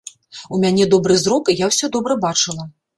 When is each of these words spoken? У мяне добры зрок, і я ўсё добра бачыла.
У 0.57 0.61
мяне 0.63 0.87
добры 0.95 1.19
зрок, 1.27 1.43
і 1.55 1.59
я 1.63 1.71
ўсё 1.73 1.95
добра 1.99 2.21
бачыла. 2.29 2.73